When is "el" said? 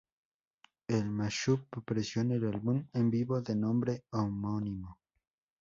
0.87-1.11, 2.31-2.45